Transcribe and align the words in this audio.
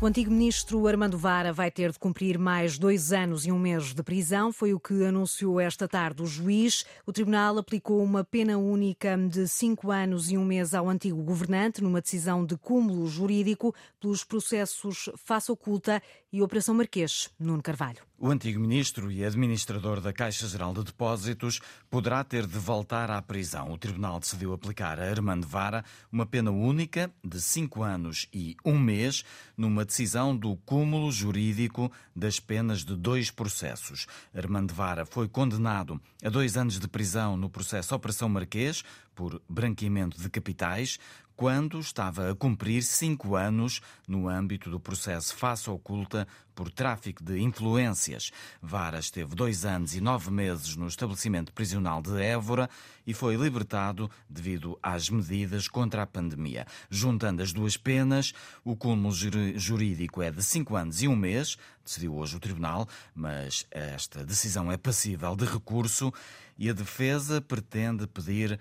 O 0.00 0.06
antigo 0.06 0.30
ministro 0.30 0.86
Armando 0.86 1.18
Vara 1.18 1.52
vai 1.52 1.72
ter 1.72 1.90
de 1.90 1.98
cumprir 1.98 2.38
mais 2.38 2.78
dois 2.78 3.12
anos 3.12 3.44
e 3.44 3.50
um 3.50 3.58
mês 3.58 3.92
de 3.92 4.00
prisão. 4.00 4.52
Foi 4.52 4.72
o 4.72 4.78
que 4.78 5.04
anunciou 5.04 5.58
esta 5.58 5.88
tarde 5.88 6.22
o 6.22 6.26
juiz. 6.26 6.84
O 7.04 7.12
tribunal 7.12 7.58
aplicou 7.58 8.00
uma 8.00 8.22
pena 8.22 8.56
única 8.58 9.18
de 9.18 9.48
cinco 9.48 9.90
anos 9.90 10.30
e 10.30 10.38
um 10.38 10.44
mês 10.44 10.72
ao 10.72 10.88
antigo 10.88 11.20
governante, 11.24 11.82
numa 11.82 12.00
decisão 12.00 12.46
de 12.46 12.56
cúmulo 12.56 13.08
jurídico 13.08 13.74
pelos 13.98 14.22
processos 14.22 15.10
Faça 15.16 15.52
Oculta 15.52 16.00
e 16.32 16.40
Operação 16.42 16.76
Marquês. 16.76 17.28
Nuno 17.36 17.60
Carvalho. 17.60 18.07
O 18.20 18.32
antigo 18.32 18.58
ministro 18.58 19.12
e 19.12 19.24
administrador 19.24 20.00
da 20.00 20.12
Caixa 20.12 20.48
Geral 20.48 20.74
de 20.74 20.82
Depósitos 20.82 21.60
poderá 21.88 22.24
ter 22.24 22.48
de 22.48 22.58
voltar 22.58 23.12
à 23.12 23.22
prisão. 23.22 23.70
O 23.70 23.78
tribunal 23.78 24.18
decidiu 24.18 24.52
aplicar 24.52 24.98
a 24.98 25.08
Armando 25.08 25.46
Vara 25.46 25.84
uma 26.10 26.26
pena 26.26 26.50
única 26.50 27.12
de 27.22 27.40
cinco 27.40 27.84
anos 27.84 28.26
e 28.34 28.56
um 28.64 28.76
mês, 28.76 29.24
numa 29.56 29.84
decisão 29.84 30.36
do 30.36 30.56
cúmulo 30.56 31.12
jurídico 31.12 31.92
das 32.14 32.40
penas 32.40 32.84
de 32.84 32.96
dois 32.96 33.30
processos. 33.30 34.08
Armando 34.34 34.74
Vara 34.74 35.06
foi 35.06 35.28
condenado 35.28 36.00
a 36.20 36.28
dois 36.28 36.56
anos 36.56 36.80
de 36.80 36.88
prisão 36.88 37.36
no 37.36 37.48
processo 37.48 37.94
Operação 37.94 38.28
Marquês 38.28 38.82
por 39.14 39.40
branqueamento 39.48 40.20
de 40.20 40.28
capitais, 40.28 40.98
quando 41.38 41.78
estava 41.78 42.32
a 42.32 42.34
cumprir 42.34 42.82
cinco 42.82 43.36
anos 43.36 43.80
no 44.08 44.28
âmbito 44.28 44.68
do 44.68 44.80
processo 44.80 45.36
Faça 45.36 45.70
Oculta 45.70 46.26
por 46.52 46.68
tráfico 46.68 47.22
de 47.22 47.40
influências. 47.40 48.32
Vara 48.60 48.98
esteve 48.98 49.36
dois 49.36 49.64
anos 49.64 49.94
e 49.94 50.00
nove 50.00 50.32
meses 50.32 50.74
no 50.74 50.88
estabelecimento 50.88 51.52
prisional 51.52 52.02
de 52.02 52.20
Évora 52.20 52.68
e 53.06 53.14
foi 53.14 53.36
libertado 53.36 54.10
devido 54.28 54.76
às 54.82 55.08
medidas 55.08 55.68
contra 55.68 56.02
a 56.02 56.06
pandemia. 56.08 56.66
Juntando 56.90 57.40
as 57.40 57.52
duas 57.52 57.76
penas, 57.76 58.32
o 58.64 58.74
cúmulo 58.74 59.14
jurídico 59.54 60.20
é 60.20 60.32
de 60.32 60.42
cinco 60.42 60.74
anos 60.74 61.02
e 61.02 61.06
um 61.06 61.14
mês, 61.14 61.56
decidiu 61.84 62.16
hoje 62.16 62.34
o 62.34 62.40
Tribunal, 62.40 62.88
mas 63.14 63.64
esta 63.70 64.24
decisão 64.24 64.72
é 64.72 64.76
passível 64.76 65.36
de 65.36 65.44
recurso 65.44 66.12
e 66.58 66.68
a 66.68 66.72
defesa 66.72 67.40
pretende 67.40 68.08
pedir 68.08 68.58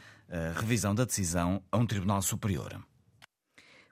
revisão 0.56 0.94
da 0.94 1.06
decisão 1.06 1.62
a 1.72 1.78
um 1.78 1.86
Tribunal 1.86 2.22
Superior. 2.22 2.80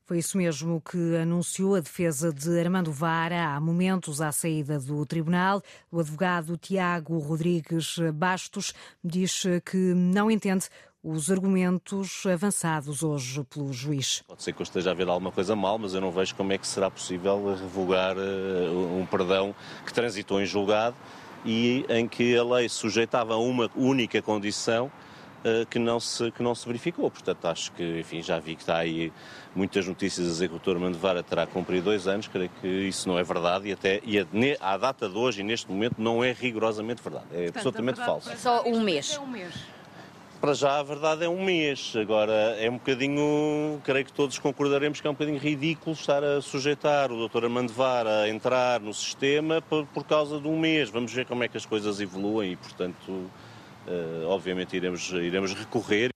Foi 0.07 0.19
isso 0.19 0.37
mesmo 0.37 0.79
que 0.79 1.15
anunciou 1.15 1.73
a 1.73 1.79
defesa 1.79 2.31
de 2.31 2.59
Armando 2.59 2.91
Vara 2.91 3.55
há 3.55 3.59
momentos 3.59 4.21
à 4.21 4.31
saída 4.31 4.77
do 4.77 5.03
tribunal. 5.03 5.63
O 5.91 5.99
advogado 5.99 6.55
Tiago 6.57 7.17
Rodrigues 7.17 7.97
Bastos 8.13 8.71
diz 9.03 9.45
que 9.65 9.95
não 9.95 10.29
entende 10.29 10.69
os 11.03 11.31
argumentos 11.31 12.23
avançados 12.25 13.01
hoje 13.01 13.43
pelo 13.45 13.73
juiz. 13.73 14.23
Pode 14.27 14.43
ser 14.43 14.53
que 14.53 14.61
eu 14.61 14.63
esteja 14.63 14.91
a 14.91 14.93
ver 14.93 15.07
alguma 15.07 15.31
coisa 15.31 15.55
mal, 15.55 15.79
mas 15.79 15.95
eu 15.95 16.01
não 16.01 16.11
vejo 16.11 16.35
como 16.35 16.53
é 16.53 16.57
que 16.59 16.67
será 16.67 16.91
possível 16.91 17.55
revogar 17.55 18.15
eh, 18.15 18.69
um 18.69 19.07
perdão 19.07 19.55
que 19.85 19.93
transitou 19.93 20.39
em 20.39 20.45
julgado 20.45 20.95
e 21.43 21.83
em 21.89 22.07
que 22.07 22.37
a 22.37 22.43
lei 22.43 22.69
sujeitava 22.69 23.33
a 23.33 23.37
uma 23.37 23.71
única 23.75 24.21
condição 24.21 24.91
eh, 24.91 25.14
que 25.69 25.79
não, 25.79 25.99
se, 25.99 26.31
que 26.31 26.41
não 26.41 26.55
se 26.55 26.65
verificou. 26.65 27.09
Portanto, 27.11 27.45
acho 27.45 27.71
que, 27.73 27.99
enfim, 27.99 28.21
já 28.21 28.39
vi 28.39 28.55
que 28.55 28.61
está 28.61 28.77
aí 28.77 29.11
muitas 29.55 29.87
notícias 29.87 30.27
a 30.27 30.29
dizer 30.29 30.49
que 30.49 30.55
o 30.55 30.59
Dr. 30.59 30.79
Mandevara 30.79 31.23
terá 31.23 31.45
cumprido 31.45 31.85
dois 31.85 32.07
anos, 32.07 32.27
creio 32.27 32.49
que 32.61 32.67
isso 32.67 33.07
não 33.07 33.17
é 33.17 33.23
verdade 33.23 33.69
e 33.69 33.71
até 33.71 34.01
e 34.03 34.19
a, 34.19 34.25
à 34.59 34.77
data 34.77 35.07
de 35.07 35.17
hoje 35.17 35.41
e 35.41 35.43
neste 35.43 35.69
momento 35.71 35.95
não 35.97 36.23
é 36.23 36.31
rigorosamente 36.31 37.01
verdade. 37.01 37.25
É 37.31 37.35
Portanto, 37.35 37.57
absolutamente 37.57 37.99
falso. 37.99 38.31
É 38.31 38.35
só 38.35 38.63
um 38.65 38.81
mês. 38.81 39.13
É 39.15 39.19
um 39.19 39.27
mês. 39.27 39.53
Para 40.41 40.53
já 40.53 40.79
a 40.79 40.83
verdade 40.83 41.23
é 41.23 41.29
um 41.29 41.43
mês. 41.43 41.93
Agora 41.95 42.33
é 42.59 42.69
um 42.69 42.73
bocadinho, 42.73 43.81
creio 43.83 44.05
que 44.05 44.13
todos 44.13 44.37
concordaremos 44.37 44.99
que 44.99 45.07
é 45.07 45.09
um 45.09 45.13
bocadinho 45.13 45.39
ridículo 45.39 45.95
estar 45.95 46.23
a 46.23 46.41
sujeitar 46.41 47.11
o 47.11 47.27
Dr. 47.27 47.45
Armando 47.45 47.71
Vara 47.71 48.23
a 48.23 48.29
entrar 48.29 48.79
no 48.79 48.93
sistema 48.93 49.61
por, 49.61 49.85
por 49.87 50.03
causa 50.03 50.39
de 50.39 50.47
um 50.47 50.59
mês. 50.59 50.89
Vamos 50.89 51.13
ver 51.13 51.25
como 51.25 51.43
é 51.43 51.47
que 51.47 51.57
as 51.57 51.65
coisas 51.65 51.99
evoluem 51.99 52.51
e, 52.51 52.55
portanto, 52.55 52.95
eh, 53.09 53.44
obviamente 54.27 54.75
iremos, 54.77 55.11
iremos 55.11 55.53
recorrer. 55.53 56.14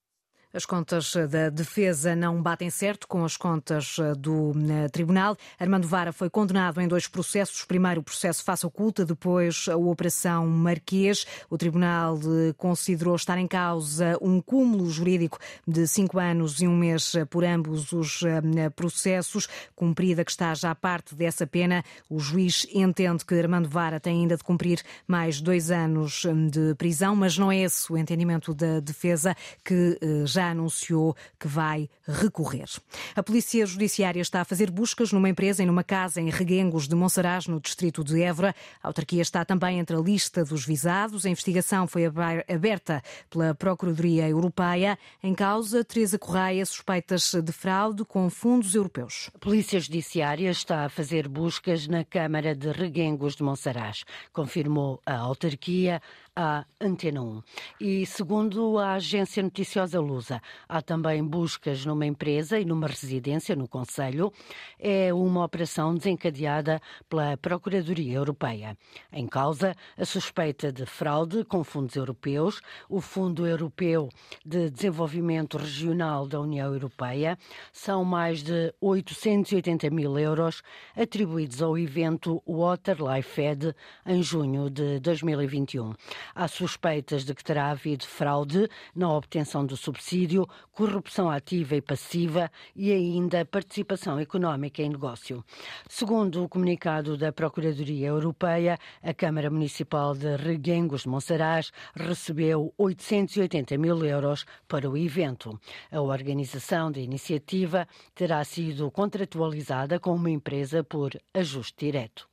As 0.51 0.65
contas 0.65 1.13
da 1.29 1.49
defesa 1.51 2.15
não 2.15 2.41
batem 2.41 2.71
certo 2.71 3.07
com 3.07 3.23
as 3.23 3.37
contas 3.37 3.97
do 4.17 4.51
eh, 4.67 4.89
tribunal. 4.89 5.37
Armando 5.59 5.87
Vara 5.87 6.11
foi 6.11 6.27
condenado 6.27 6.81
em 6.81 6.87
dois 6.87 7.07
processos. 7.07 7.63
Primeiro 7.65 8.01
o 8.01 8.03
processo 8.03 8.43
face 8.43 8.65
oculta, 8.65 9.05
depois 9.05 9.67
a 9.69 9.77
Operação 9.77 10.47
Marquês. 10.47 11.23
O 11.51 11.57
tribunal 11.57 12.17
eh, 12.17 12.51
considerou 12.57 13.15
estar 13.15 13.37
em 13.37 13.45
causa 13.45 14.17
um 14.19 14.41
cúmulo 14.41 14.89
jurídico 14.89 15.37
de 15.67 15.87
cinco 15.87 16.17
anos 16.17 16.59
e 16.59 16.67
um 16.67 16.75
mês 16.75 17.13
por 17.29 17.43
ambos 17.43 17.93
os 17.93 18.23
eh, 18.23 18.71
processos. 18.71 19.47
Cumprida 19.75 20.25
que 20.25 20.31
está 20.31 20.55
já 20.55 20.73
parte 20.73 21.13
dessa 21.13 21.45
pena, 21.45 21.83
o 22.09 22.17
juiz 22.17 22.65
entende 22.73 23.23
que 23.23 23.35
Armando 23.35 23.69
Vara 23.69 23.99
tem 23.99 24.21
ainda 24.21 24.35
de 24.35 24.43
cumprir 24.43 24.81
mais 25.07 25.39
dois 25.39 25.69
anos 25.69 26.25
de 26.49 26.73
prisão, 26.73 27.15
mas 27.15 27.37
não 27.37 27.51
é 27.51 27.59
esse 27.59 27.93
o 27.93 27.95
entendimento 27.95 28.51
da 28.51 28.79
defesa 28.79 29.35
que 29.63 29.99
já 30.25 30.38
já 30.39 30.51
anunciou 30.51 31.15
que 31.37 31.49
vai 31.49 31.89
recorrer. 32.07 32.69
A 33.13 33.21
Polícia 33.21 33.65
Judiciária 33.65 34.21
está 34.21 34.39
a 34.39 34.45
fazer 34.45 34.71
buscas 34.71 35.11
numa 35.11 35.27
empresa 35.27 35.61
e 35.61 35.65
numa 35.65 35.83
casa 35.83 36.21
em 36.21 36.29
Reguengos 36.29 36.87
de 36.87 36.95
Monsaraz, 36.95 37.45
no 37.45 37.59
distrito 37.59 38.05
de 38.05 38.21
Évora. 38.21 38.55
A 38.81 38.87
autarquia 38.87 39.21
está 39.21 39.43
também 39.43 39.79
entre 39.79 39.97
a 39.97 39.99
lista 39.99 40.45
dos 40.45 40.65
visados. 40.65 41.25
A 41.25 41.29
investigação 41.29 41.87
foi 41.87 42.05
aberta 42.05 43.03
pela 43.29 43.53
Procuradoria 43.53 44.29
Europeia. 44.29 44.97
Em 45.21 45.35
causa, 45.35 45.83
Teresa 45.83 46.17
Correia, 46.17 46.65
suspeitas 46.65 47.33
de 47.33 47.51
fraude 47.51 48.05
com 48.05 48.29
fundos 48.29 48.75
europeus. 48.75 49.29
A 49.35 49.39
Polícia 49.39 49.79
Judiciária 49.79 50.49
está 50.49 50.85
a 50.85 50.89
fazer 50.89 51.27
buscas 51.27 51.85
na 51.85 52.05
Câmara 52.05 52.55
de 52.55 52.71
Reguengos 52.71 53.35
de 53.35 53.43
Monsaraz, 53.43 54.05
confirmou 54.31 55.01
a 55.05 55.17
autarquia 55.17 56.01
à 56.39 56.65
Antena 56.79 57.21
1. 57.21 57.43
E 57.81 58.05
segundo 58.05 58.77
a 58.77 58.93
agência 58.93 59.43
noticiosa 59.43 59.99
Lusa, 59.99 60.41
há 60.69 60.81
também 60.81 61.21
buscas 61.21 61.85
numa 61.85 62.05
empresa 62.05 62.57
e 62.57 62.63
numa 62.63 62.87
residência 62.87 63.57
no 63.57 63.67
Conselho. 63.67 64.31
É 64.79 65.13
uma 65.13 65.43
operação 65.43 65.93
desencadeada 65.93 66.81
pela 67.09 67.35
Procuradoria 67.35 68.15
Europeia. 68.15 68.77
Em 69.11 69.27
causa, 69.27 69.75
a 69.97 70.05
suspeita 70.05 70.71
de 70.71 70.85
fraude 70.85 71.43
com 71.43 71.61
fundos 71.61 71.97
europeus, 71.97 72.61
o 72.87 73.01
Fundo 73.01 73.45
Europeu 73.45 74.07
de 74.45 74.69
Desenvolvimento 74.69 75.57
Regional 75.57 76.25
da 76.25 76.39
União 76.39 76.71
Europeia. 76.73 77.37
São 77.73 78.05
mais 78.05 78.41
de 78.41 78.73
880 78.79 79.89
mil 79.89 80.17
euros 80.17 80.61
atribuídos 80.95 81.61
ao 81.61 81.77
evento 81.77 82.41
Water 82.47 82.95
Life 83.03 83.29
Fed 83.29 83.75
em 84.05 84.23
junho 84.23 84.69
de 84.69 85.01
2021. 85.01 85.93
Há 86.35 86.47
suspeitas 86.47 87.23
de 87.23 87.33
que 87.33 87.43
terá 87.43 87.71
havido 87.71 88.05
fraude 88.05 88.69
na 88.95 89.11
obtenção 89.11 89.65
do 89.65 89.75
subsídio, 89.75 90.47
corrupção 90.71 91.29
ativa 91.29 91.75
e 91.75 91.81
passiva 91.81 92.51
e 92.75 92.91
ainda 92.91 93.45
participação 93.45 94.19
económica 94.19 94.81
em 94.81 94.89
negócio. 94.89 95.43
Segundo 95.87 96.43
o 96.43 96.49
comunicado 96.49 97.17
da 97.17 97.31
Procuradoria 97.31 98.07
Europeia, 98.07 98.77
a 99.01 99.13
Câmara 99.13 99.49
Municipal 99.49 100.15
de 100.15 100.35
Reguengos 100.35 101.03
de 101.03 101.09
Monsaraz 101.09 101.71
recebeu 101.95 102.73
880 102.77 103.77
mil 103.77 104.03
euros 104.05 104.45
para 104.67 104.89
o 104.89 104.97
evento. 104.97 105.59
A 105.91 106.01
organização 106.01 106.91
da 106.91 106.99
iniciativa 106.99 107.87
terá 108.13 108.43
sido 108.43 108.89
contratualizada 108.91 109.99
com 109.99 110.13
uma 110.15 110.29
empresa 110.29 110.83
por 110.83 111.11
ajuste 111.33 111.85
direto. 111.85 112.29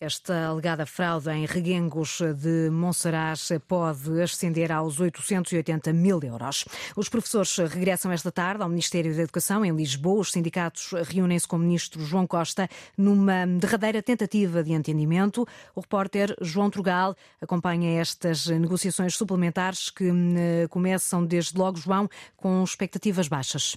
Esta 0.00 0.46
alegada 0.46 0.86
fraude 0.86 1.28
em 1.30 1.44
reguengos 1.44 2.20
de 2.36 2.70
Monsaraz 2.70 3.48
pode 3.66 4.22
ascender 4.22 4.70
aos 4.70 5.00
880 5.00 5.92
mil 5.92 6.20
euros. 6.22 6.64
Os 6.94 7.08
professores 7.08 7.56
regressam 7.56 8.12
esta 8.12 8.30
tarde 8.30 8.62
ao 8.62 8.68
Ministério 8.68 9.12
da 9.16 9.22
Educação, 9.22 9.64
em 9.64 9.74
Lisboa. 9.74 10.20
Os 10.20 10.30
sindicatos 10.30 10.92
reúnem-se 11.08 11.48
com 11.48 11.56
o 11.56 11.58
ministro 11.58 12.04
João 12.04 12.28
Costa 12.28 12.68
numa 12.96 13.44
derradeira 13.44 14.00
tentativa 14.00 14.62
de 14.62 14.70
entendimento. 14.70 15.44
O 15.74 15.80
repórter 15.80 16.32
João 16.40 16.70
Trugal 16.70 17.16
acompanha 17.40 18.00
estas 18.00 18.46
negociações 18.46 19.16
suplementares 19.16 19.90
que 19.90 20.08
eh, 20.08 20.68
começam 20.70 21.26
desde 21.26 21.58
logo, 21.58 21.76
João, 21.76 22.08
com 22.36 22.62
expectativas 22.62 23.26
baixas 23.26 23.76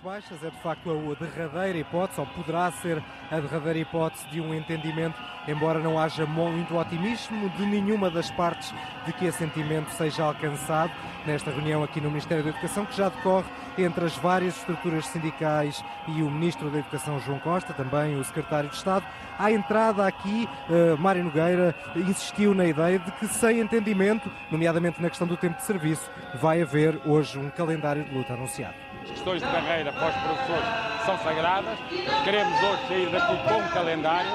baixas 0.00 0.42
é 0.42 0.50
de 0.50 0.56
facto 0.58 0.90
a 0.90 1.24
derradeira 1.24 1.78
hipótese, 1.78 2.20
ou 2.20 2.26
poderá 2.26 2.70
ser 2.70 3.02
a 3.30 3.40
derradeira 3.40 3.78
hipótese 3.80 4.26
de 4.28 4.40
um 4.40 4.54
entendimento, 4.54 5.18
embora 5.48 5.78
não 5.78 5.98
haja 5.98 6.24
muito 6.24 6.76
otimismo 6.76 7.50
de 7.50 7.66
nenhuma 7.66 8.10
das 8.10 8.30
partes 8.30 8.72
de 9.04 9.12
que 9.12 9.26
esse 9.26 9.38
sentimento 9.38 9.90
seja 9.90 10.24
alcançado 10.24 10.92
nesta 11.26 11.50
reunião 11.50 11.82
aqui 11.82 12.00
no 12.00 12.08
Ministério 12.08 12.44
da 12.44 12.50
Educação, 12.50 12.86
que 12.86 12.96
já 12.96 13.08
decorre 13.08 13.48
entre 13.76 14.04
as 14.04 14.16
várias 14.16 14.56
estruturas 14.56 15.06
sindicais 15.06 15.82
e 16.08 16.22
o 16.22 16.30
Ministro 16.30 16.70
da 16.70 16.78
Educação, 16.78 17.18
João 17.20 17.38
Costa, 17.38 17.72
também 17.72 18.16
o 18.16 18.24
Secretário 18.24 18.70
de 18.70 18.76
Estado. 18.76 19.04
À 19.38 19.50
entrada 19.50 20.06
aqui, 20.06 20.48
uh, 20.68 20.96
Mário 20.98 21.24
Nogueira 21.24 21.74
insistiu 21.96 22.54
na 22.54 22.66
ideia 22.66 22.98
de 22.98 23.10
que, 23.12 23.26
sem 23.26 23.60
entendimento, 23.60 24.30
nomeadamente 24.50 25.00
na 25.00 25.08
questão 25.08 25.26
do 25.26 25.36
tempo 25.36 25.56
de 25.56 25.64
serviço, 25.64 26.10
vai 26.34 26.62
haver 26.62 27.00
hoje 27.06 27.38
um 27.38 27.50
calendário 27.50 28.04
de 28.04 28.14
luta 28.14 28.34
anunciado. 28.34 28.91
As 29.02 29.10
questões 29.10 29.42
de 29.42 29.48
carreira 29.48 29.92
para 29.92 30.08
os 30.08 30.14
professores 30.14 31.04
são 31.04 31.18
sagradas. 31.18 31.78
Queremos 32.24 32.62
hoje 32.62 32.88
sair 32.88 33.10
daqui 33.10 33.36
com 33.48 33.58
um 33.58 33.68
calendário. 33.68 34.30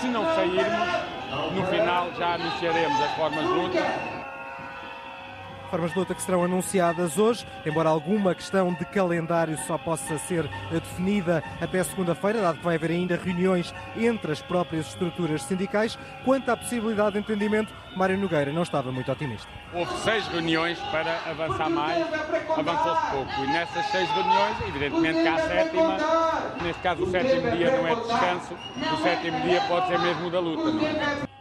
Se 0.00 0.08
não 0.08 0.24
sairmos, 0.34 1.54
no 1.54 1.66
final 1.66 2.08
já 2.16 2.34
anunciaremos 2.34 3.00
as 3.02 3.10
formas 3.12 3.40
de 3.40 3.52
luta 3.52 4.17
Formas 5.70 5.92
de 5.92 5.98
luta 5.98 6.14
que 6.14 6.22
serão 6.22 6.42
anunciadas 6.42 7.18
hoje, 7.18 7.46
embora 7.66 7.90
alguma 7.90 8.34
questão 8.34 8.72
de 8.72 8.86
calendário 8.86 9.58
só 9.66 9.76
possa 9.76 10.16
ser 10.18 10.48
definida 10.70 11.44
até 11.60 11.84
segunda-feira, 11.84 12.40
dado 12.40 12.58
que 12.58 12.64
vai 12.64 12.76
haver 12.76 12.90
ainda 12.90 13.16
reuniões 13.16 13.74
entre 13.94 14.32
as 14.32 14.40
próprias 14.40 14.86
estruturas 14.86 15.42
sindicais. 15.42 15.98
Quanto 16.24 16.48
à 16.48 16.56
possibilidade 16.56 17.12
de 17.12 17.18
entendimento, 17.18 17.72
Mário 17.94 18.16
Nogueira 18.16 18.50
não 18.50 18.62
estava 18.62 18.90
muito 18.90 19.12
otimista. 19.12 19.48
Houve 19.74 19.92
seis 19.98 20.26
reuniões 20.28 20.78
para 20.78 21.20
avançar 21.30 21.68
mais, 21.68 22.02
avançou-se 22.56 23.10
pouco. 23.10 23.44
E 23.44 23.46
nessas 23.48 23.84
seis 23.86 24.08
reuniões, 24.10 24.56
evidentemente 24.68 25.20
que 25.20 25.28
há 25.28 25.34
a 25.34 25.38
sétima, 25.38 25.96
neste 26.62 26.82
caso 26.82 27.02
o 27.02 27.10
sétimo 27.10 27.50
dia 27.50 27.76
não 27.76 27.86
é 27.86 27.94
de 27.94 28.00
descanso, 28.00 28.54
o 28.94 29.02
sétimo 29.02 29.40
dia 29.42 29.60
pode 29.68 29.88
ser 29.88 29.98
mesmo 29.98 30.30
da 30.30 30.40
luta. 30.40 30.70
Não 30.70 30.86
é? 30.86 31.37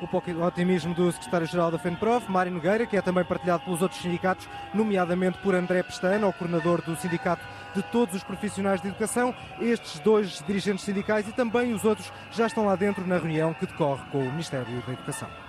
O 0.00 0.44
otimismo 0.44 0.94
do 0.94 1.10
secretário-geral 1.10 1.70
da 1.70 1.78
FENPROF, 1.78 2.30
Mário 2.30 2.52
Nogueira, 2.52 2.86
que 2.86 2.96
é 2.96 3.02
também 3.02 3.24
partilhado 3.24 3.64
pelos 3.64 3.82
outros 3.82 4.00
sindicatos, 4.00 4.48
nomeadamente 4.74 5.38
por 5.38 5.54
André 5.54 5.82
Pestana, 5.82 6.26
o 6.26 6.32
coordenador 6.32 6.82
do 6.82 6.96
Sindicato 6.96 7.42
de 7.74 7.82
Todos 7.82 8.14
os 8.14 8.22
Profissionais 8.22 8.80
de 8.80 8.88
Educação. 8.88 9.34
Estes 9.60 10.00
dois 10.00 10.42
dirigentes 10.46 10.84
sindicais 10.84 11.26
e 11.28 11.32
também 11.32 11.72
os 11.72 11.84
outros 11.84 12.12
já 12.30 12.46
estão 12.46 12.66
lá 12.66 12.76
dentro 12.76 13.06
na 13.06 13.18
reunião 13.18 13.54
que 13.54 13.66
decorre 13.66 14.02
com 14.10 14.18
o 14.18 14.30
Ministério 14.30 14.66
da 14.66 14.92
Educação. 14.92 15.45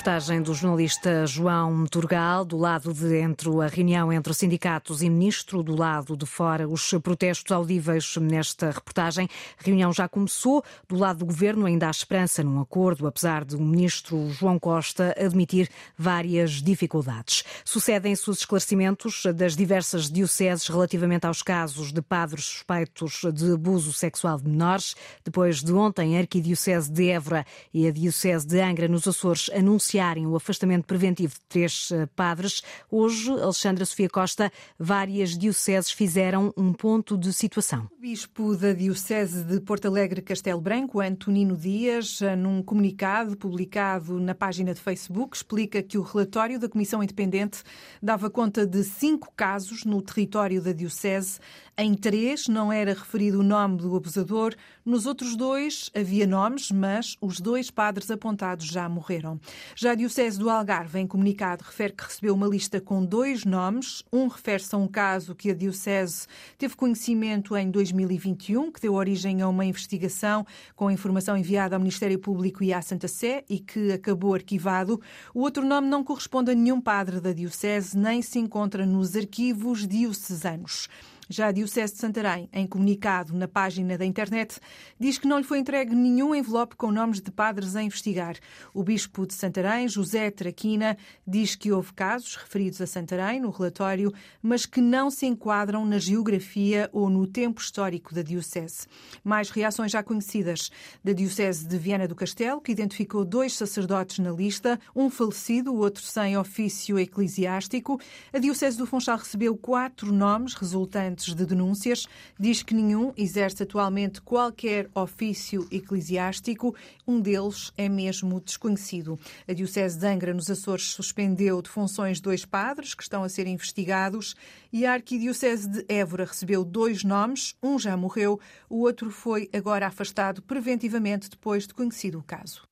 Reportagem 0.00 0.40
do 0.40 0.54
jornalista 0.54 1.26
João 1.26 1.84
Turgal, 1.84 2.42
do 2.42 2.56
lado 2.56 2.94
de 2.94 3.16
entre 3.16 3.50
a 3.62 3.66
reunião 3.66 4.10
entre 4.10 4.32
sindicatos 4.32 5.02
e 5.02 5.10
ministro, 5.10 5.62
do 5.62 5.76
lado 5.76 6.16
de 6.16 6.24
fora 6.24 6.66
os 6.66 6.94
protestos 7.02 7.52
audíveis 7.52 8.16
nesta 8.16 8.70
reportagem. 8.70 9.28
A 9.58 9.62
reunião 9.62 9.92
já 9.92 10.08
começou, 10.08 10.64
do 10.88 10.96
lado 10.96 11.18
do 11.18 11.26
governo 11.26 11.66
ainda 11.66 11.86
há 11.86 11.90
esperança 11.90 12.42
num 12.42 12.58
acordo, 12.62 13.06
apesar 13.06 13.44
de 13.44 13.56
o 13.56 13.60
ministro 13.60 14.30
João 14.30 14.58
Costa 14.58 15.14
admitir 15.22 15.68
várias 15.98 16.62
dificuldades. 16.62 17.44
Sucedem-se 17.62 18.30
os 18.30 18.38
esclarecimentos 18.38 19.24
das 19.34 19.54
diversas 19.54 20.10
dioceses 20.10 20.66
relativamente 20.66 21.26
aos 21.26 21.42
casos 21.42 21.92
de 21.92 22.00
padres 22.00 22.46
suspeitos 22.46 23.20
de 23.34 23.52
abuso 23.52 23.92
sexual 23.92 24.38
de 24.38 24.48
menores. 24.48 24.96
Depois 25.22 25.62
de 25.62 25.74
ontem, 25.74 26.16
a 26.16 26.20
Arquidiocese 26.20 26.90
de 26.90 27.10
Évora 27.10 27.44
e 27.74 27.86
a 27.86 27.90
Diocese 27.90 28.46
de 28.46 28.62
Angra, 28.62 28.88
nos 28.88 29.06
Açores, 29.06 29.50
anunciaram 29.54 29.89
anunciarem 29.90 30.26
o 30.26 30.36
afastamento 30.36 30.84
preventivo 30.84 31.34
de 31.34 31.40
três 31.48 31.90
eh, 31.90 32.06
padres, 32.14 32.62
hoje, 32.90 33.30
Alexandra 33.30 33.84
Sofia 33.84 34.08
Costa, 34.08 34.52
várias 34.78 35.36
dioceses 35.36 35.90
fizeram 35.90 36.52
um 36.56 36.72
ponto 36.72 37.18
de 37.18 37.32
situação. 37.32 37.88
O 37.90 38.00
bispo 38.00 38.56
da 38.56 38.72
Diocese 38.72 39.42
de 39.42 39.60
Porto 39.60 39.86
Alegre 39.86 40.22
Castelo 40.22 40.60
Branco, 40.60 41.00
Antonino 41.00 41.56
Dias, 41.56 42.22
eh, 42.22 42.36
num 42.36 42.62
comunicado 42.62 43.36
publicado 43.36 44.20
na 44.20 44.34
página 44.34 44.72
de 44.72 44.80
Facebook, 44.80 45.36
explica 45.36 45.82
que 45.82 45.98
o 45.98 46.02
relatório 46.02 46.58
da 46.58 46.68
Comissão 46.68 47.02
Independente 47.02 47.62
dava 48.00 48.30
conta 48.30 48.66
de 48.66 48.84
cinco 48.84 49.32
casos 49.34 49.84
no 49.84 50.00
território 50.00 50.62
da 50.62 50.72
Diocese 50.72 51.40
em 51.82 51.94
três 51.94 52.46
não 52.46 52.70
era 52.70 52.92
referido 52.92 53.40
o 53.40 53.42
nome 53.42 53.78
do 53.78 53.96
abusador, 53.96 54.54
nos 54.84 55.06
outros 55.06 55.34
dois 55.34 55.90
havia 55.96 56.26
nomes, 56.26 56.70
mas 56.70 57.16
os 57.22 57.40
dois 57.40 57.70
padres 57.70 58.10
apontados 58.10 58.66
já 58.66 58.86
morreram. 58.86 59.40
Já 59.82 59.92
a 59.92 59.94
Diocese 59.94 60.38
do 60.38 60.50
Algarve, 60.50 60.98
em 60.98 61.06
comunicado, 61.06 61.64
refere 61.64 61.94
que 61.94 62.04
recebeu 62.04 62.34
uma 62.34 62.46
lista 62.46 62.82
com 62.82 63.02
dois 63.02 63.46
nomes. 63.46 64.04
Um 64.12 64.28
refere-se 64.28 64.74
a 64.74 64.78
um 64.78 64.86
caso 64.86 65.34
que 65.34 65.50
a 65.50 65.54
Diocese 65.54 66.26
teve 66.58 66.76
conhecimento 66.76 67.56
em 67.56 67.70
2021, 67.70 68.70
que 68.70 68.78
deu 68.82 68.92
origem 68.92 69.40
a 69.40 69.48
uma 69.48 69.64
investigação 69.64 70.46
com 70.76 70.90
informação 70.90 71.34
enviada 71.34 71.76
ao 71.76 71.80
Ministério 71.80 72.18
Público 72.18 72.62
e 72.62 72.74
à 72.74 72.82
Santa 72.82 73.08
Sé 73.08 73.42
e 73.48 73.58
que 73.58 73.90
acabou 73.90 74.34
arquivado. 74.34 75.00
O 75.32 75.40
outro 75.40 75.64
nome 75.64 75.88
não 75.88 76.04
corresponde 76.04 76.50
a 76.50 76.54
nenhum 76.54 76.78
padre 76.78 77.18
da 77.18 77.32
Diocese, 77.32 77.96
nem 77.96 78.20
se 78.20 78.38
encontra 78.38 78.84
nos 78.84 79.16
arquivos 79.16 79.88
diocesanos. 79.88 80.90
Já 81.32 81.46
a 81.46 81.52
Diocese 81.52 81.92
de 81.92 82.00
Santarém, 82.00 82.48
em 82.52 82.66
comunicado 82.66 83.32
na 83.32 83.46
página 83.46 83.96
da 83.96 84.04
internet, 84.04 84.58
diz 84.98 85.16
que 85.16 85.28
não 85.28 85.38
lhe 85.38 85.44
foi 85.44 85.60
entregue 85.60 85.94
nenhum 85.94 86.34
envelope 86.34 86.74
com 86.74 86.90
nomes 86.90 87.20
de 87.20 87.30
padres 87.30 87.76
a 87.76 87.82
investigar. 87.84 88.34
O 88.74 88.82
bispo 88.82 89.24
de 89.24 89.34
Santarém, 89.34 89.86
José 89.86 90.28
Traquina, 90.32 90.98
diz 91.24 91.54
que 91.54 91.70
houve 91.70 91.92
casos 91.92 92.34
referidos 92.34 92.80
a 92.80 92.86
Santarém 92.86 93.38
no 93.38 93.50
relatório, 93.50 94.12
mas 94.42 94.66
que 94.66 94.80
não 94.80 95.08
se 95.08 95.24
enquadram 95.24 95.86
na 95.86 95.98
geografia 96.00 96.90
ou 96.92 97.08
no 97.08 97.24
tempo 97.28 97.60
histórico 97.60 98.12
da 98.12 98.22
Diocese. 98.22 98.88
Mais 99.22 99.50
reações 99.50 99.92
já 99.92 100.02
conhecidas 100.02 100.68
da 101.04 101.12
Diocese 101.12 101.64
de 101.64 101.78
Viana 101.78 102.08
do 102.08 102.16
Castelo, 102.16 102.60
que 102.60 102.72
identificou 102.72 103.24
dois 103.24 103.52
sacerdotes 103.52 104.18
na 104.18 104.32
lista, 104.32 104.80
um 104.96 105.08
falecido, 105.08 105.72
o 105.72 105.78
outro 105.78 106.02
sem 106.02 106.36
ofício 106.36 106.98
eclesiástico. 106.98 108.00
A 108.32 108.38
Diocese 108.40 108.76
do 108.76 108.84
Funchal 108.84 109.18
recebeu 109.18 109.56
quatro 109.56 110.12
nomes 110.12 110.54
resultantes 110.54 111.19
de 111.26 111.44
denúncias, 111.44 112.06
diz 112.38 112.62
que 112.62 112.74
nenhum 112.74 113.12
exerce 113.16 113.62
atualmente 113.62 114.20
qualquer 114.20 114.88
ofício 114.94 115.66
eclesiástico, 115.70 116.74
um 117.06 117.20
deles 117.20 117.72
é 117.76 117.88
mesmo 117.88 118.40
desconhecido. 118.40 119.18
A 119.46 119.52
Diocese 119.52 119.98
de 119.98 120.06
Angra, 120.06 120.32
nos 120.32 120.50
Açores, 120.50 120.86
suspendeu 120.86 121.60
de 121.60 121.68
funções 121.68 122.20
dois 122.20 122.44
padres 122.44 122.94
que 122.94 123.02
estão 123.02 123.22
a 123.22 123.28
ser 123.28 123.46
investigados 123.46 124.34
e 124.72 124.86
a 124.86 124.92
Arquidiocese 124.92 125.68
de 125.68 125.84
Évora 125.88 126.24
recebeu 126.24 126.64
dois 126.64 127.04
nomes, 127.04 127.54
um 127.62 127.78
já 127.78 127.96
morreu, 127.96 128.40
o 128.68 128.80
outro 128.80 129.10
foi 129.10 129.48
agora 129.52 129.86
afastado 129.86 130.42
preventivamente 130.42 131.28
depois 131.28 131.66
de 131.66 131.74
conhecido 131.74 132.18
o 132.18 132.22
caso. 132.22 132.69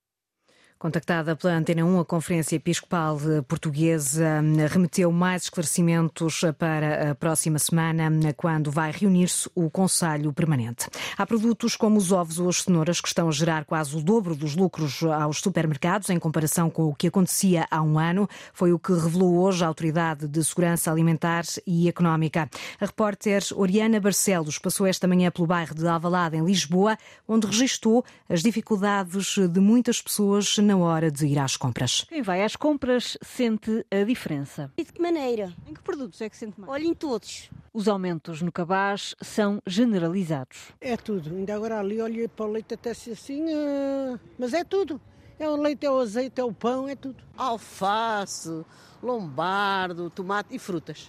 Contactada 0.79 1.35
pela 1.35 1.55
Antena 1.55 1.85
1, 1.85 1.99
a 1.99 2.05
Conferência 2.05 2.55
Episcopal 2.55 3.19
Portuguesa 3.49 4.41
hum, 4.41 4.65
remeteu 4.69 5.11
mais 5.11 5.43
esclarecimentos 5.43 6.43
para 6.57 7.11
a 7.11 7.15
próxima 7.17 7.59
semana, 7.59 8.09
quando 8.37 8.71
vai 8.71 8.93
reunir-se 8.93 9.51
o 9.57 9.69
Conselho 9.69 10.33
Permanente. 10.33 10.89
Há 11.17 11.27
produtos 11.27 11.75
como 11.75 11.99
os 11.99 12.13
ovos 12.13 12.39
ou 12.39 12.49
as 12.49 12.63
cenouras 12.63 13.01
que 13.01 13.09
estão 13.09 13.29
a 13.29 13.33
gerar 13.33 13.65
quase 13.65 13.97
o 13.97 14.01
dobro 14.01 14.37
dos 14.37 14.55
lucros 14.55 15.03
aos 15.03 15.41
supermercados 15.41 16.11
em 16.11 16.19
comparação 16.21 16.71
com 16.71 16.85
o 16.85 16.95
que 16.95 17.09
acontecia 17.09 17.67
há 17.73 17.83
um 17.83 17.99
ano. 17.99 18.29
Foi 18.53 18.73
o 18.73 18.79
que 18.79 18.93
revelou 18.93 19.41
hoje 19.41 19.65
a 19.65 19.67
Autoridade 19.67 20.29
de 20.29 20.45
Segurança 20.45 20.93
Alimentar 20.93 21.43
e 21.67 21.89
Económica. 21.89 22.49
A 22.81 22.87
repórter 22.87 23.43
Oriana 23.57 23.99
Barcelos 23.99 24.61
passou 24.61 24.87
esta 24.87 25.09
manhã 25.09 25.29
pelo 25.33 25.49
bairro 25.49 25.75
de 25.75 25.89
Alvalade, 25.89 26.37
em 26.37 26.45
Lisboa, 26.45 26.97
onde 27.27 27.49
registou 27.49 28.05
as 28.29 28.45
dificuldades 28.45 29.35
de 29.37 29.59
muitas 29.59 30.01
pessoas 30.01 30.57
na 30.69 30.77
hora 30.77 31.11
de 31.11 31.27
ir 31.27 31.39
às 31.39 31.57
compras. 31.57 32.05
Quem 32.07 32.21
vai 32.21 32.45
às 32.45 32.55
compras 32.55 33.17
sente 33.23 33.87
a 33.91 34.05
diferença. 34.05 34.71
E 34.77 34.85
de 34.85 34.93
que 34.93 35.01
maneira? 35.01 35.51
Em 35.67 35.73
que 35.73 35.81
produtos 35.81 36.21
é 36.21 36.29
que 36.29 36.37
sente 36.37 36.61
mais? 36.61 36.71
Olha, 36.71 36.85
em 36.85 36.93
todos. 36.93 37.49
Os 37.73 37.89
aumentos 37.89 38.43
no 38.43 38.53
cabaz 38.53 39.15
são 39.19 39.63
generalizados. 39.67 40.69
É 40.79 40.95
tudo. 40.95 41.35
Ainda 41.35 41.55
agora 41.55 41.81
ali 41.81 42.03
olhei 42.03 42.29
para 42.29 42.45
o 42.45 42.53
leite 42.53 42.75
até 42.75 42.93
se 42.93 43.13
assim, 43.13 43.45
uh... 43.45 44.21
mas 44.39 44.53
é 44.53 44.63
tudo. 44.63 45.01
É 45.39 45.49
o 45.49 45.57
leite, 45.57 45.87
é 45.87 45.91
o 45.91 45.99
azeite, 46.01 46.39
é 46.39 46.45
o 46.45 46.53
pão, 46.53 46.87
é 46.87 46.95
tudo. 46.95 47.25
Alface, 47.35 48.63
lombardo, 49.03 50.11
tomate 50.11 50.55
e 50.55 50.59
frutas 50.59 51.09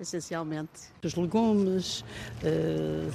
essencialmente. 0.00 0.70
Os 1.02 1.14
legumes, 1.14 2.04
eh, 2.42 3.08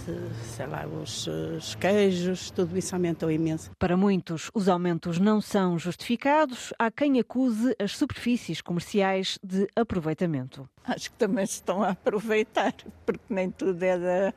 sei 0.55 0.67
lá, 0.67 0.85
os, 0.87 1.27
os 1.27 1.75
queijos, 1.75 2.51
tudo 2.51 2.77
isso 2.77 2.95
aumentou 2.95 3.31
imenso. 3.31 3.71
Para 3.77 3.97
muitos, 3.97 4.49
os 4.53 4.67
aumentos 4.67 5.19
não 5.19 5.41
são 5.41 5.77
justificados. 5.77 6.73
Há 6.77 6.89
quem 6.91 7.19
acuse 7.19 7.75
as 7.79 7.97
superfícies 7.97 8.61
comerciais 8.61 9.37
de 9.43 9.67
aproveitamento. 9.75 10.67
Acho 10.83 11.11
que 11.11 11.17
também 11.17 11.45
se 11.45 11.53
estão 11.53 11.83
a 11.83 11.89
aproveitar, 11.89 12.73
porque 13.05 13.23
nem 13.29 13.51
tudo 13.51 13.81
é 13.83 13.97
da, 13.97 14.33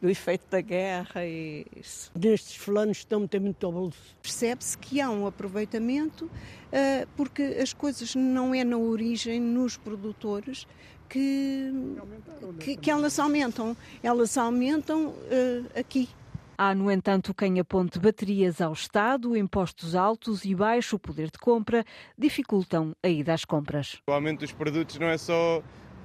do 0.00 0.08
efeito 0.08 0.44
da 0.50 0.60
guerra 0.60 1.24
e 1.24 1.66
isso. 1.76 2.10
Destes 2.14 2.56
fulanos 2.56 2.98
estão 2.98 3.28
a 3.32 3.40
muito 3.40 3.64
ao 3.64 3.72
bolso. 3.72 4.16
Percebe-se 4.22 4.76
que 4.76 5.00
há 5.00 5.10
um 5.10 5.26
aproveitamento 5.26 6.30
eh, 6.72 7.06
porque 7.16 7.42
as 7.42 7.72
coisas 7.72 8.14
não 8.14 8.54
é 8.54 8.64
na 8.64 8.76
origem 8.76 9.40
nos 9.40 9.76
produtores 9.76 10.66
que, 11.08 11.72
que, 12.60 12.76
que 12.76 12.90
elas 12.90 13.18
aumentam. 13.18 13.76
Elas 14.02 14.36
aumentam 14.36 15.08
uh, 15.08 15.78
aqui. 15.78 16.08
Há, 16.56 16.74
no 16.74 16.90
entanto, 16.90 17.32
quem 17.32 17.60
aponte 17.60 18.00
baterias 18.00 18.60
ao 18.60 18.72
Estado, 18.72 19.36
impostos 19.36 19.94
altos 19.94 20.44
e 20.44 20.56
baixo 20.56 20.98
poder 20.98 21.30
de 21.30 21.38
compra 21.38 21.84
dificultam 22.18 22.96
a 23.00 23.08
ida 23.08 23.32
às 23.32 23.44
compras. 23.44 24.02
O 24.08 24.12
aumento 24.12 24.40
dos 24.40 24.50
produtos 24.50 24.98
não 24.98 25.06
é 25.06 25.16
só 25.16 25.62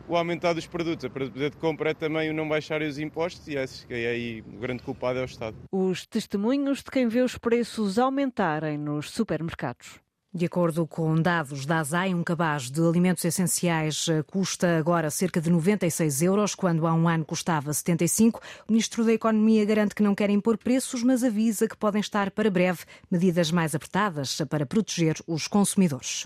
o 0.07 0.15
aumentar 0.15 0.53
dos 0.53 0.67
produtos, 0.67 1.05
a 1.05 1.09
poder 1.09 1.49
de 1.49 1.57
compra 1.57 1.91
é 1.91 1.93
também 1.93 2.29
o 2.29 2.33
não 2.33 2.47
baixar 2.47 2.81
os 2.81 2.99
impostos 2.99 3.47
e 3.47 3.57
acho 3.57 3.87
que 3.87 3.93
aí 3.93 4.41
o 4.41 4.59
grande 4.59 4.83
culpado 4.83 5.19
é 5.19 5.21
o 5.23 5.25
Estado. 5.25 5.57
Os 5.71 6.05
testemunhos 6.05 6.83
de 6.83 6.91
quem 6.91 7.07
vê 7.07 7.21
os 7.21 7.37
preços 7.37 7.97
aumentarem 7.97 8.77
nos 8.77 9.09
supermercados. 9.09 9.99
De 10.35 10.47
acordo 10.47 10.87
com 10.87 11.13
dados 11.13 11.63
da 11.63 11.77
ASAI, 11.77 12.11
um 12.11 12.23
cabaz 12.23 12.71
de 12.71 12.81
alimentos 12.81 13.23
essenciais 13.23 14.07
eh, 14.09 14.23
custa 14.23 14.79
agora 14.79 15.11
cerca 15.11 15.39
de 15.39 15.47
96 15.47 16.23
euros, 16.23 16.55
quando 16.55 16.87
há 16.87 16.93
um 16.95 17.07
ano 17.07 17.23
custava 17.23 17.71
75. 17.71 18.41
O 18.67 18.71
Ministro 18.71 19.05
da 19.05 19.13
Economia 19.13 19.63
garante 19.63 19.93
que 19.93 20.01
não 20.01 20.15
quer 20.15 20.31
impor 20.31 20.57
preços, 20.57 21.03
mas 21.03 21.23
avisa 21.23 21.67
que 21.67 21.77
podem 21.77 22.01
estar 22.01 22.31
para 22.31 22.49
breve 22.49 22.79
medidas 23.11 23.51
mais 23.51 23.75
apertadas 23.75 24.41
para 24.49 24.65
proteger 24.65 25.17
os 25.27 25.47
consumidores. 25.47 26.25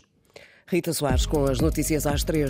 Rita 0.69 0.93
Soares 0.93 1.25
com 1.25 1.45
as 1.45 1.59
notícias 1.59 2.05
às 2.05 2.23
três. 2.23 2.45